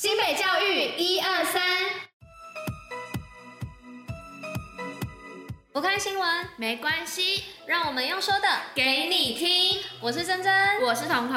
[0.00, 1.60] 新北教育一二三，
[5.72, 6.24] 不看新闻
[6.56, 9.82] 没关系，让我们用说的给你听。
[10.00, 10.54] 我是珍珍，
[10.86, 11.36] 我是彤彤。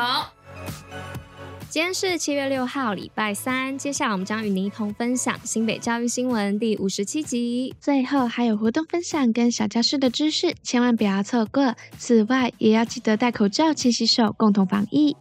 [1.72, 3.76] 今天是七月六号，礼拜三。
[3.76, 11.74] 接下来我们将与您一同分享新北教育新闻第五十七集，最后还有活动分享跟小教室的知识，千万不要错过。
[11.98, 15.18] 此外，也要记得戴口罩、勤洗手，共同防疫。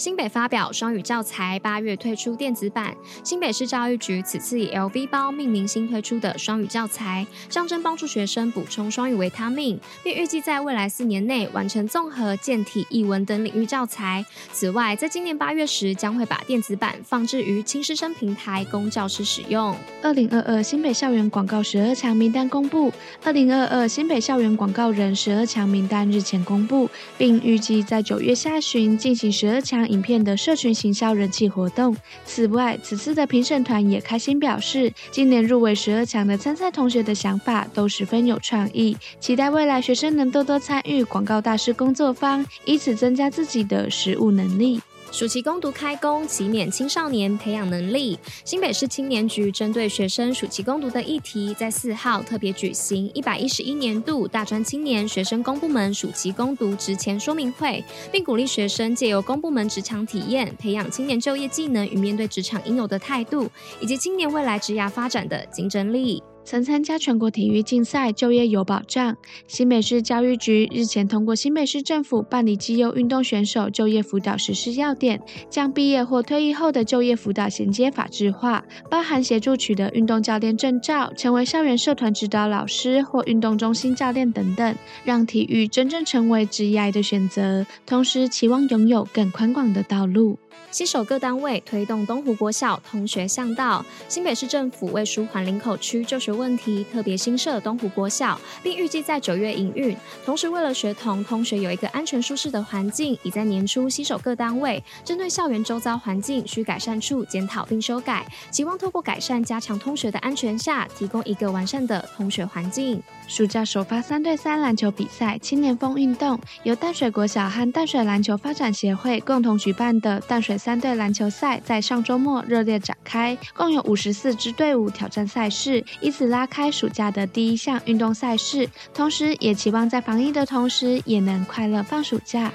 [0.00, 2.96] 新北发表双语教材，八月推出电子版。
[3.22, 14.24] 新北市教育局此次以 LV 包命名新推出的双语教材，象征帮助学生补充双语维他命，并预计在未来四年内完成综合、健体、译文等领域教材。
[14.50, 19.76] 此外，在今年八月时，将会把电子版放置于轻师生平台，供教师使用。
[20.00, 22.90] 二零二二新北校园广告十二强名单公布，
[23.22, 29.89] 二零二二新北校园广告人十二强名单日前公布，并预计在九月下旬进行十二强。
[29.90, 31.96] 影片的社群行销人气活动。
[32.24, 44.80] 此外，此次的评审团也开心表示，今年入围十二强的参赛同学的想法都十分有创意，期待未来学生能多多参与广告大师工作坊，以此增加自己的实务能力。
[45.12, 48.16] 暑期工读开工，期勉青少年培养能力。
[48.44, 63.50] 新北市青年局针对学生暑期工读的议题，在四号特别举行一百一十一年度大专青年学生公部门暑期工读职前说明会，并鼓励学生借由公部门职场体验，培养青年就业技能与面对职场应有的态度，
[63.80, 66.22] 以及青年未来职涯发展的竞争力。
[66.44, 69.16] 曾参加全国体育竞赛，就业有保障。
[69.46, 84.74] 新北市教育局日前通过新北市政府办理绩优运动选手就业辅导实施要点，将毕业或退役后的就业辅导衔接法制化，包含协助取得运动教练证照、成为校园社团指导老师或运动中心教练等等，
[85.04, 90.38] 让体育真正成为职业的选择，同时期望拥有更宽广的道路。
[90.70, 93.84] 携手各单位推动东湖国小通学向道。
[94.08, 99.96] 新北市政府为舒缓林口区就学问题，特别新设东湖国小，并预计在九月营运。
[100.24, 113.02] 同时，为了学童通学有一个安全舒适的环境，已在年初携手各单位，针对校园周遭环境需改善处检讨并修改，期望透过改善加强通学的安全下，提供一个完善的通学环境。
[113.30, 128.68] 暑假首发三对三篮球比赛，青年风运动由淡水国小和淡水篮球发展协会共同举办的淡水三队篮球赛，在上周末热烈展开，共有五十四支队伍挑战赛事，以此拉开暑假的第一项运动赛事。
[128.92, 132.52] 同时，也期望在防疫的同时，也能快乐放暑假。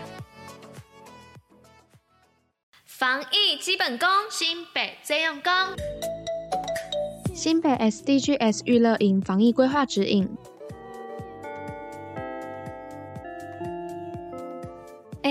[2.84, 5.53] 防疫基本功，新北最用功。
[7.34, 10.28] 新北 SDGs 娱乐营防疫规划指引。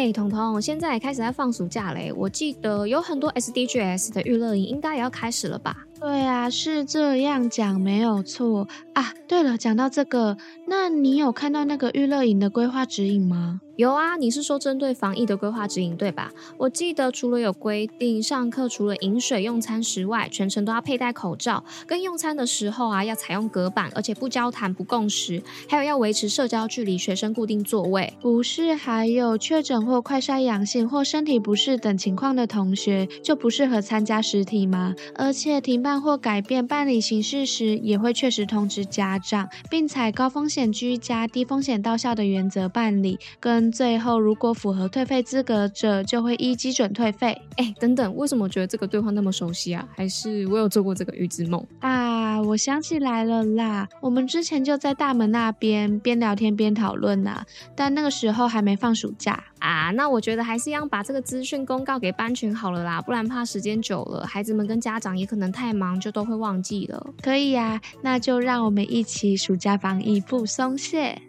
[0.05, 5.75] 哎，彤彤，现在也开始在放暑假嘞，我记得有很多 SDGs 的娱乐营，应该也要开始了吧？
[5.99, 9.15] 对啊，是这样讲没有错啊。
[9.27, 13.63] 对了，讲到这个，那你有看到那个娱乐营的规划指引吗？
[13.77, 16.31] 有啊，你是说针对防疫的规划指引对吧？
[16.57, 28.13] 我记得除了有规定上课除了饮水用餐时外，全程都要佩戴口罩，跟用餐的时候啊要采用隔板，而且不交谈不共食，还有要维持社交距离，学生固定座位。
[28.21, 34.95] 不是还有确诊或快筛阳性或身体不适等情况的同学就不适合参加实体吗？
[35.17, 47.41] 而且停办或改变办理形式时，也会确实通知家长，并采高风险居家、低风险到校的原则办理，跟最后，如果符合退费资格者，就会依基准退费。
[47.57, 49.87] 哎，等等，为什么觉得这个对话那么熟悉啊？
[49.95, 52.41] 还是我有做过这个预知梦啊？
[52.43, 57.45] 我想起来了啦，我们之前就在大门那边边聊天边讨论呐，
[57.77, 59.91] 但那个时候还没放暑假啊。
[59.93, 67.07] 那我觉得还是要把这个资讯公告给班群好了啦，不然怕时间久了，孩子们跟家长也可能太忙，就都会忘记了。
[67.23, 71.23] 可以呀，那就让我们一起暑假防疫不松懈。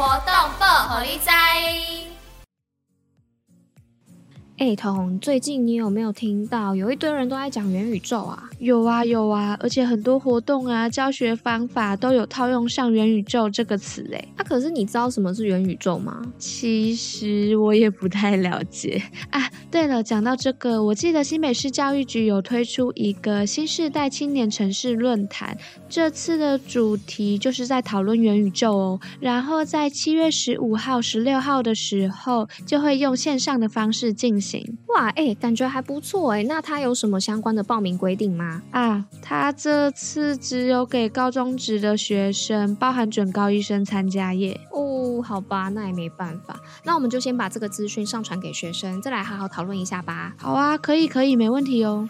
[0.00, 2.09] 活动报虎哩知。
[4.60, 8.50] 哎，彤，最近你有没有听到有一堆人都在讲元宇宙啊？
[8.58, 14.22] 有啊有啊，而且很多活动啊、教学方法都有套用上元宇宙这个词哎。
[14.36, 16.20] 啊，可是你知道什么是元宇宙吗？
[16.36, 19.50] 其实我也不太了解啊。
[19.70, 25.56] 对了，讲到这个，我记得新北市教育局有推出一个新世代青年城市论坛，
[25.88, 29.00] 这次的主题就是在讨论元宇宙哦。
[29.20, 34.49] 然后在七月十五号、十六号的时候，就会用线上的方式进行。
[34.50, 34.78] 行。
[34.88, 36.42] 哇，哎、欸，感觉还不错哎。
[36.42, 38.62] 那他有什么相关的报名规定吗？
[38.72, 44.60] 啊，他这次只有给高中职的学生，包含准高医生参加耶。
[44.72, 46.60] 哦，好吧，那也没办法。
[46.84, 50.34] 那我们就先把这个资讯上传给学生，再来好好讨论一下吧。
[50.38, 52.08] 好啊，可以，可以，没问题哦。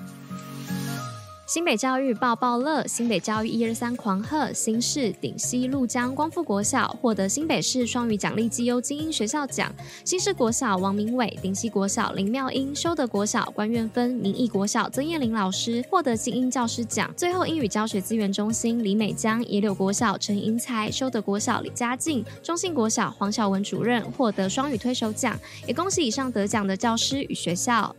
[1.50, 9.74] 新北教育报报乐，新北教育一二三狂贺，新市顶溪鹭江光复国小获得新北市双语奖励绩优精英学校奖，
[10.04, 17.12] 新市国小王明伟、顶溪国小林妙英、修德国小关苑芬、民义国小曾燕玲老师获得精英教师奖。
[17.16, 25.36] 最后，英语教学资源中心李美江、野柳国小陈英才、修德国小李佳静、中信国小黄晓文主任获得双语推手奖，
[25.66, 27.92] 也恭喜以上得奖的教师与学校。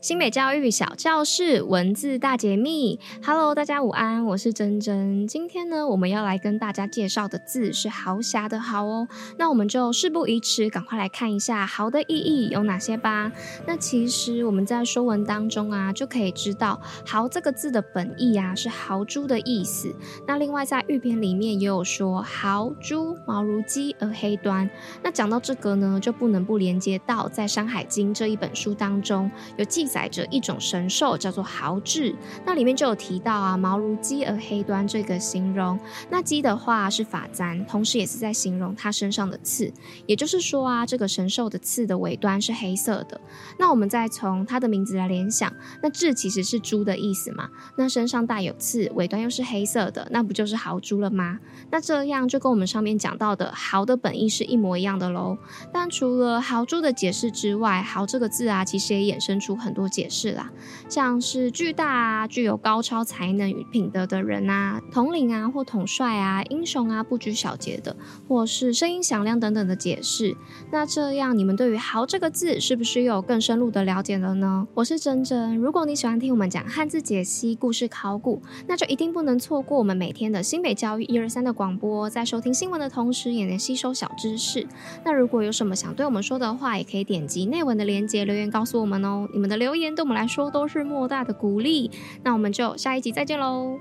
[0.00, 5.26] 新美教育小教室文字大解密，Hello，大家午安，我是珍珍。
[5.26, 9.06] 今天呢，我们要来跟大家介绍的字是豪侠的豪哦。
[9.36, 13.30] 那我们就事不宜迟，赶快来看一下豪的意义有哪些吧。
[13.66, 19.94] 那其实我们在说文当中啊，就可以知道豪这个字的本意啊是豪猪的意思。
[20.26, 24.68] 那另外在玉篇里面也有说豪猪毛如鸡而黑端。
[25.02, 29.89] 那讲到这个呢，就不能不连接到在《山海经》这一本书当中有记。
[29.90, 32.14] 载着一种神兽叫做豪志，
[32.46, 35.76] 那里面就有提到啊，毛如鸡而黑端这个形容。
[36.08, 39.72] 那鸡的话是发簪，同时也是在形容它身上的刺，
[40.06, 43.20] 也就是说啊，这个神兽的刺的尾端是黑色的。
[43.58, 45.52] 那我们再从它的名字来联想，
[45.82, 51.40] 那志其实是猪的意思嘛，那身上带有刺，尾端又是黑色的，那不就是豪猪了吗？
[51.72, 55.36] 那这样就跟我们上面讲到的豪的本意是一模一样的喽。
[55.72, 59.79] 但除了豪猪的解释之外，豪这个字啊，其实也衍生出很多。
[59.80, 60.52] 多解释啦，
[60.90, 67.96] 像是巨大啊，具有高超才能与品德的人啊，统领啊或统帅啊，英雄啊，不拘小节的，
[68.28, 70.36] 或是声音响亮等等的解释。
[70.70, 74.68] 那这样你们对于“豪”这个字是不是又有更深入的了解了呢？
[74.74, 84.66] 我是珍珍，如果你喜欢听我们讲汉字解析、故事考古，那就一定不能错过我们每天的新北教育一二三的广播，在收听新闻的同时也能吸收小知识。
[85.04, 89.28] 那如果有什么想对我们说的话，也可以点击内文的链接留言告诉我们哦。
[89.32, 91.92] 你们的留留言对我们来说都是莫大的鼓励，
[92.24, 93.78] 那我们就下一集再见喽。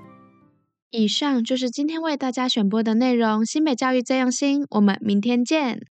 [0.92, 5.88] 以上就是今天为大家选播的内容，新北教育这样新，我们明天见。